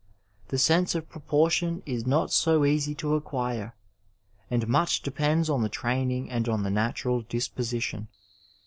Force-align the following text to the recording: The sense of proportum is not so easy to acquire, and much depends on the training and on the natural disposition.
The 0.47 0.57
sense 0.57 0.95
of 0.95 1.07
proportum 1.11 1.83
is 1.85 2.07
not 2.07 2.31
so 2.33 2.65
easy 2.65 2.95
to 2.95 3.13
acquire, 3.13 3.75
and 4.49 4.67
much 4.67 5.03
depends 5.03 5.47
on 5.47 5.61
the 5.61 5.69
training 5.69 6.31
and 6.31 6.49
on 6.49 6.63
the 6.63 6.71
natural 6.71 7.21
disposition. 7.21 8.07